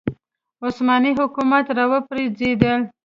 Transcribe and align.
عثماني 0.65 1.11
حکومت 1.19 1.65
راوپرځېد 1.77 2.61